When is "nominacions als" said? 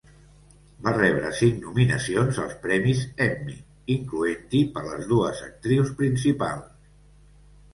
1.65-2.55